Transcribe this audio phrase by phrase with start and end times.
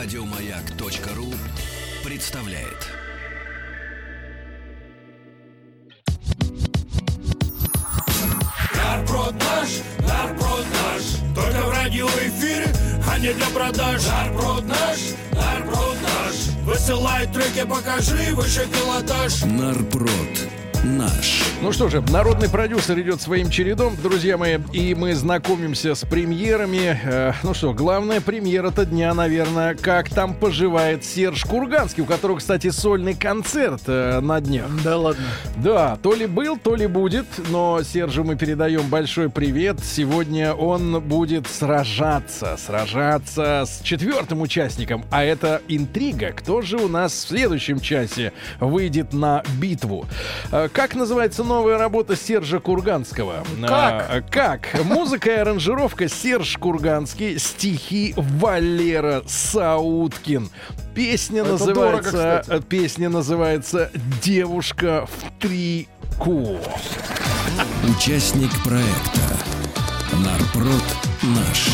[0.00, 1.34] Радиомаяк.ру
[2.04, 2.86] представляет.
[8.76, 11.02] Нарброд наш, нарброд наш.
[11.34, 12.72] Только в радиоэфире,
[13.10, 14.06] а не для продаж.
[14.06, 14.98] Нарброд наш,
[15.32, 16.34] нарброд наш.
[16.64, 19.42] Высылай треки, покажи выше пилотаж.
[19.42, 20.48] Нарпрод
[20.84, 21.44] наш.
[21.60, 27.00] Ну что же, народный продюсер идет своим чередом, друзья мои, и мы знакомимся с премьерами.
[27.04, 32.70] Э, ну что, главная премьера-то дня, наверное, как там поживает Серж Курганский, у которого, кстати,
[32.70, 34.66] сольный концерт э, на днях.
[34.84, 35.24] Да ладно.
[35.56, 39.80] Да, то ли был, то ли будет, но Сержу мы передаем большой привет.
[39.82, 46.28] Сегодня он будет сражаться, сражаться с четвертым участником, а это интрига.
[46.28, 50.06] Кто же у нас в следующем часе выйдет на битву?
[50.72, 53.44] Как называется новая работа Сержа Курганского?
[53.60, 53.70] Как?
[54.10, 54.68] А, как?
[54.84, 60.50] Музыка и аранжировка Серж Курганский, стихи Валера Сауткин.
[60.94, 62.02] Песня Это называется, дорого,
[62.42, 62.50] кстати.
[62.50, 63.90] э, песня называется
[64.22, 66.58] "Девушка в трико".
[67.96, 69.20] Участник проекта
[70.12, 70.84] Нарпрод
[71.22, 71.68] наш.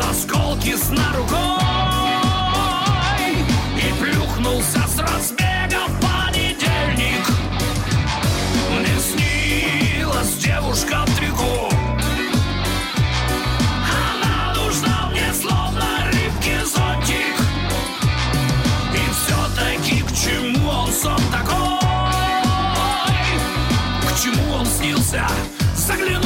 [0.00, 1.38] Осколки сна рукой
[3.76, 7.24] И плюхнулся с разбега в понедельник
[8.70, 11.70] Мне снилась девушка в трико
[14.12, 17.36] Она нужна мне словно рыбке зонтик
[18.92, 21.78] и все-таки к чему он сон такой?
[24.02, 25.26] К чему он снился?
[25.74, 26.25] Заглянуть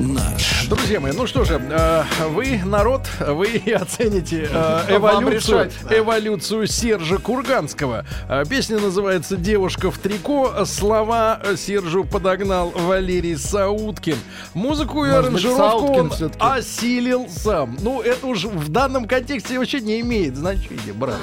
[0.00, 0.66] наш.
[0.68, 8.04] Друзья мои, ну что же, э, вы, народ, вы оцените э, эволюцию, эволюцию Сержа Курганского.
[8.28, 10.64] Э, Песня называется «Девушка в трико».
[10.64, 14.16] Слова Сержу подогнал Валерий Сауткин.
[14.54, 17.76] Музыку и аранжировку он осилил сам.
[17.80, 21.16] Ну, это уж в данном контексте вообще не имеет значения, брат.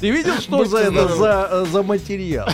[0.00, 2.48] Ты видел, что за это за, за материал?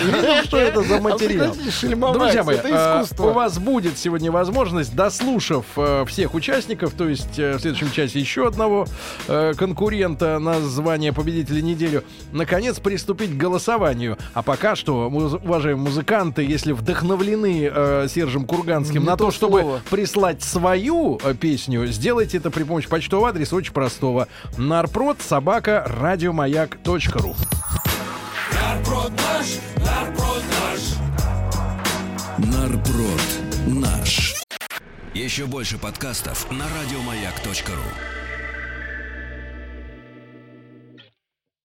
[0.00, 1.50] Видел, что это за материал?
[1.50, 3.26] прекратите шельмовать, Друзья мои, искусство.
[3.26, 8.18] у вас будет сегодня возможность, дослушав э, всех участников, то есть э, в следующем часе
[8.20, 8.86] еще одного
[9.28, 14.18] э, конкурента на звание победителя неделю, наконец приступить к голосованию.
[14.34, 17.70] А пока что, уважаемые музыканты, если вдохновлены
[18.08, 23.56] Сержем Курганским на то, то чтобы прислать свою песню, сделайте это при помощи почтового адреса
[23.56, 24.28] очень простого.
[24.56, 27.34] Нарпрод собака радиомаяк.ру
[28.72, 29.71] нарброд наш.
[32.44, 33.20] Нарброд
[33.68, 34.34] наш.
[35.14, 38.21] Еще больше подкастов на радиомаяк.ру.